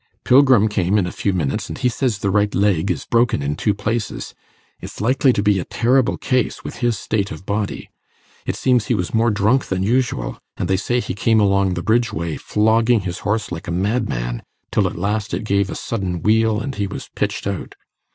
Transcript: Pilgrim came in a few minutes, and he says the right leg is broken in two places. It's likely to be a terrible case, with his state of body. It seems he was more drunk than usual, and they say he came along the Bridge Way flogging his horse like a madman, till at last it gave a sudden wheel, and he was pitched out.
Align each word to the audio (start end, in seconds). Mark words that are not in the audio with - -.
Pilgrim 0.25 0.67
came 0.67 0.97
in 0.97 1.05
a 1.05 1.11
few 1.11 1.31
minutes, 1.31 1.69
and 1.69 1.77
he 1.77 1.87
says 1.87 2.17
the 2.17 2.31
right 2.31 2.55
leg 2.55 2.89
is 2.89 3.05
broken 3.05 3.43
in 3.43 3.55
two 3.55 3.75
places. 3.75 4.33
It's 4.79 4.99
likely 4.99 5.31
to 5.33 5.43
be 5.43 5.59
a 5.59 5.63
terrible 5.65 6.17
case, 6.17 6.63
with 6.63 6.77
his 6.77 6.97
state 6.97 7.29
of 7.29 7.45
body. 7.45 7.87
It 8.47 8.55
seems 8.55 8.87
he 8.87 8.95
was 8.95 9.13
more 9.13 9.29
drunk 9.29 9.67
than 9.67 9.83
usual, 9.83 10.39
and 10.57 10.67
they 10.67 10.75
say 10.75 11.01
he 11.01 11.13
came 11.13 11.39
along 11.39 11.75
the 11.75 11.83
Bridge 11.83 12.11
Way 12.11 12.35
flogging 12.37 13.01
his 13.01 13.19
horse 13.19 13.51
like 13.51 13.67
a 13.67 13.71
madman, 13.71 14.41
till 14.71 14.87
at 14.87 14.95
last 14.97 15.35
it 15.35 15.43
gave 15.43 15.69
a 15.69 15.75
sudden 15.75 16.23
wheel, 16.23 16.59
and 16.59 16.73
he 16.73 16.87
was 16.87 17.11
pitched 17.15 17.45
out. 17.45 17.75